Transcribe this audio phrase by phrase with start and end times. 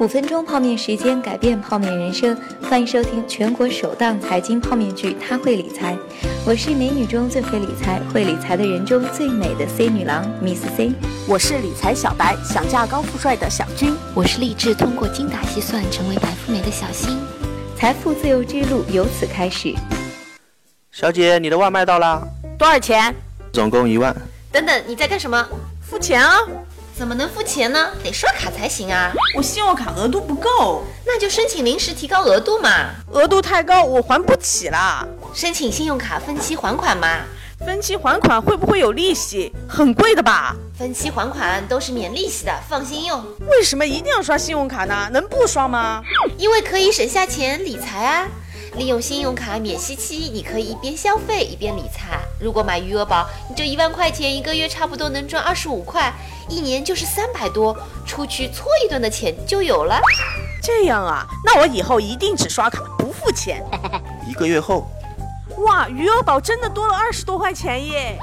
[0.00, 2.36] 五分钟泡面时间，改变泡面人生。
[2.62, 5.94] 欢迎收听全国首档财经泡面剧《他会理财》，
[6.46, 10.92] 我是美女中最会理财、会理财的人中最美的 C 女郎 Miss C。
[11.26, 13.92] 我是理财小白，想嫁高富帅的小军。
[14.14, 17.18] 我是立志通过精打细算成为白富美的小新。
[17.76, 19.74] 财富自由之路由此开始。
[20.92, 22.22] 小姐，你的外卖到啦，
[22.56, 23.12] 多少钱？
[23.52, 24.14] 总共一万。
[24.52, 25.44] 等等，你在干什么？
[25.82, 26.38] 付钱啊！
[26.98, 27.90] 怎么能付钱呢？
[28.02, 29.12] 得刷卡才行啊！
[29.36, 32.90] 我信用卡额度不够，那就申请临时提高额度嘛。
[33.12, 35.06] 额度太高，我还不起啦。
[35.32, 37.20] 申请信用卡分期还款嘛。
[37.64, 39.54] 分期还款会不会有利息？
[39.68, 40.56] 很贵的吧？
[40.76, 43.24] 分期还款都是免利息的，放心用。
[43.46, 45.08] 为什么一定要刷信用卡呢？
[45.12, 46.02] 能不刷吗？
[46.36, 48.26] 因为可以省下钱理财啊。
[48.78, 52.20] 利用信用卡免息期，你可以一边消费一边理财。
[52.40, 56.14] 如果买余额宝，你这一万块钱一个月差不多能赚二十五块，
[56.48, 60.00] 一年就是三百多，出去搓一顿的钱就有了。
[60.62, 63.64] 这样啊，那我以后一定只刷卡不付钱。
[64.28, 64.86] 一个月后，
[65.66, 68.16] 哇，余额宝真的多了二十多块钱耶！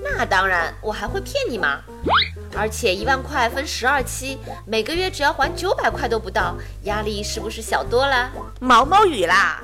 [0.00, 1.80] 那当然，我还会骗你吗？
[2.56, 8.30] 而且一万块分十二期，每个月只要还九百块都不到，压力是不是小多了？
[8.60, 9.62] 毛毛雨啦！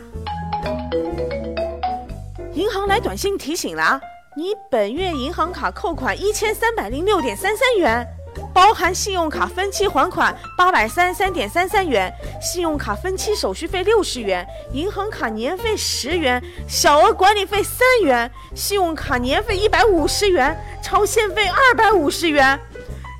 [2.52, 4.00] 银行来短信提醒啦，
[4.36, 8.06] 你本月银行卡扣款一千三百零六点三三元，
[8.52, 22.58] 包含信用卡分期还款八百三十三点三三元，信用卡分期手续费六十元，银行卡年费十元，小额管理费三元，信用卡年费一百五十元，超限费二百五十元。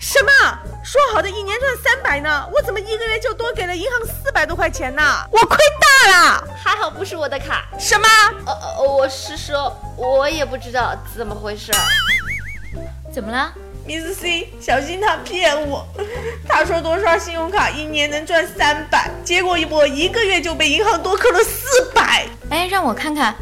[0.01, 0.31] 什么？
[0.83, 2.49] 说好的一年赚三百呢？
[2.51, 5.03] 我怎么一个月就多给了银行四百多块钱呢？
[5.31, 5.59] 我亏
[6.05, 6.49] 大了！
[6.57, 7.67] 还好不是我的卡。
[7.79, 8.09] 什么？
[8.47, 11.71] 呃呃，我是说，我也不知道怎么回事。
[13.13, 13.53] 怎么了
[13.87, 14.49] ，Miss C？
[14.59, 15.87] 小心他骗我，
[16.49, 22.27] 他说多刷信用卡一年能赚三百，结果我一个月就被银行多扣了四百。
[22.49, 23.35] 哎，让我看看。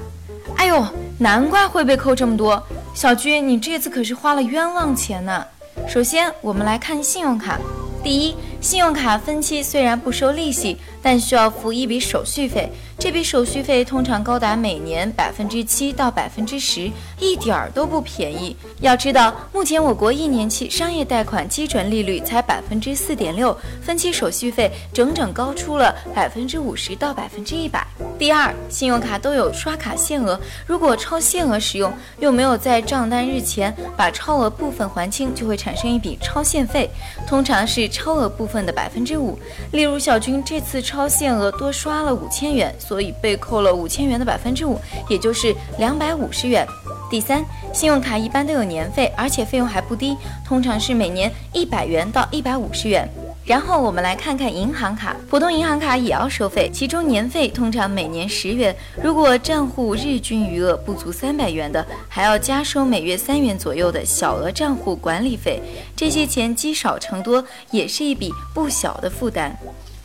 [0.56, 0.84] 哎呦，
[1.20, 2.61] 难怪会被扣这么多。
[2.94, 5.47] 小军，你这次可是花了冤枉钱呢。
[5.88, 7.59] 首先，我们来看信用卡。
[8.04, 12.70] 第一，信用卡分期虽然不收利息，但需要付一笔手续费。
[12.98, 18.56] 这笔手续费通常高达每年百分之七到百分之十，一点儿都不便宜。
[18.80, 27.86] 要知道，目前我国一年期商业贷款基准利率才百分之四点六，分期手续费整整高出了百分之五十到百分之一百。
[28.19, 36.90] 第二，信用卡都有刷卡限额，如果超限额使用，又没有在账单日前把超额部分还清，就会产生一笔超限费，
[37.28, 39.38] 通常是超额部分的百分之五。
[39.70, 42.75] 例如，小军这次超限额多刷了五千元。
[42.78, 46.66] 所以被扣了五千元的百分之五，也就是两百五十元。
[47.10, 50.16] 第三，信用卡一般都有年费，而且费用还不低，
[50.47, 53.06] 通常是每年一百元到一百五十元。
[53.48, 65.62] 然后我们来看看银行卡，普通银行卡也要收费，其中年费通常每年十元，如果账户日均余额不足三百元的，还要加收每月三元左右的小额账户管理费。
[65.97, 69.58] 这些钱积少成多，也是一笔不小的负担。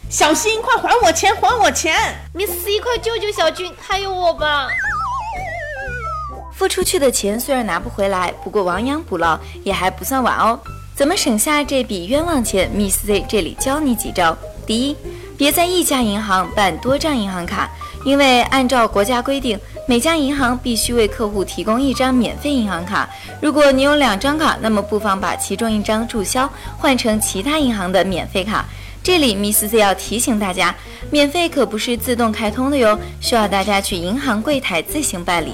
[0.09, 1.35] 小新，快还我钱！
[1.35, 1.93] 还我钱
[2.33, 4.69] ！Miss C，快救救小军，还有我吧！
[6.53, 10.57] 付出去的钱虽然拿不回来，不过亡羊补牢也还不算晚哦。
[11.03, 14.37] 怎么省下这笔冤枉钱？Miss Z 这里教你几招。
[14.65, 14.95] 第一，
[15.37, 17.69] 别在一家银行办多张银行卡，
[18.05, 23.09] 因为按照国家规定，每家银行必须为客户提供一张免费银行卡。
[23.41, 28.65] 如果你有两张卡，那么不妨把其中一张注销，换成其他银行的免费卡。
[29.03, 30.73] 这里，Miss Z 要提醒大家，
[31.11, 35.53] 免费可不是自动开通的哟，需要大家去银行柜台自行办理。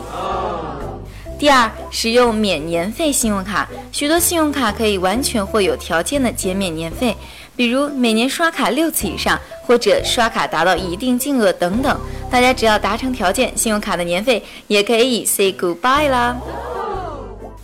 [1.40, 7.16] 第二，使用免年费信用卡，许多信用卡可以完全或有条件的减免年费，
[7.56, 11.98] 比如每年刷卡六次以上，或者刷卡达到一定金额等等。
[12.30, 16.36] 大家只要达成条件，信用卡的年费也可以 say goodbye 啦。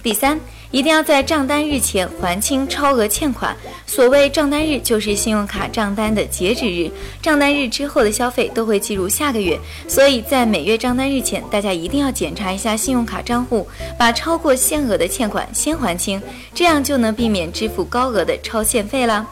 [0.02, 0.40] 第三。
[0.76, 3.56] 一定要在账单日前还清超额欠款。
[3.88, 6.92] 所谓账单日，就是信用卡账单的截止日。
[7.22, 9.58] 账单日之后的消费都会计入下个月，
[9.88, 13.66] 所以在每月账单日前，大家一定要检查一下信用卡账户，
[13.98, 16.22] 把超过限额的欠款先还清，
[16.54, 19.26] 这样就能避免支付高额的超限费了。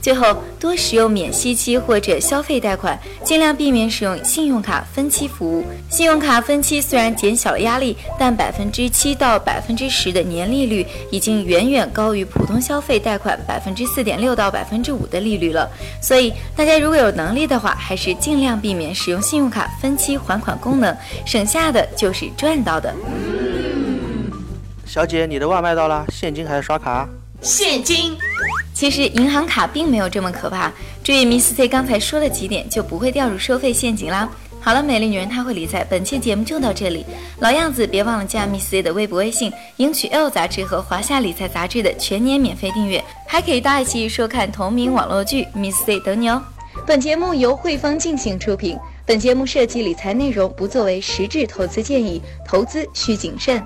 [0.00, 5.64] 最后，多使用免息期或者消费贷款，尽量避免使用信用卡分期服务。
[5.90, 15.68] 信用卡分期虽然减小了压力，但百分之七到百分之十的年利率已经远远高于普通消费贷款百分之四点六到百分之五的利率了。
[16.00, 20.96] 所以，大家如果有能力的话，还是尽量避免使用信用卡分期还款功能，
[21.26, 22.94] 省下的就是赚到的。
[24.86, 27.08] 小姐，你的外卖到了，现金还是刷卡？
[27.42, 28.16] 现金。
[28.78, 30.72] 其实银行卡并没有这么可怕，
[31.02, 34.28] 注意 Miss C 刚才说的几点，就不会掉入收费陷阱啦。
[34.60, 37.04] 好了，美丽女人她会理财，本期节目就到这里。
[37.40, 46.40] 老样子，别忘了加 Miss C 的微博、微信，赢取 L 杂志和华夏理财杂志的全年免费订阅，还可以到爱奇艺收看同名网络剧《Miss C》等你哦。
[46.86, 53.60] 本节目由汇丰进行出品，本节目涉及理财内容，不作为实质投资建议，投资需谨慎。